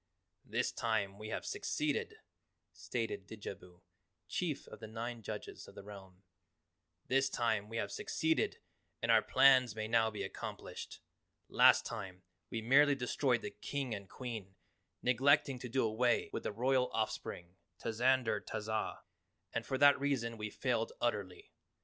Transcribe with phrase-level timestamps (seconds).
[0.43, 2.15] "This time we have succeeded,"
[2.73, 3.83] stated Didjabo,
[4.27, 6.23] chief of the nine Judges of the realm,
[7.05, 8.57] "this time we have succeeded
[9.03, 11.01] and our plans may now be accomplished.
[11.49, 14.55] Last time, we merely destroyed the King and Queen,
[15.03, 19.01] neglecting to do away with the Royal Off spring, Tazander Tazah,
[19.53, 21.51] and for that reason we failed utterly.